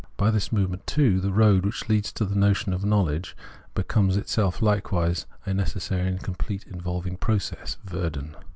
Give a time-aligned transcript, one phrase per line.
[0.17, 3.37] By this movement, too, the road, which leads to the notion of knowledge,
[3.75, 8.35] becomes itself hkewise a necessary and complete evolving process (Werden).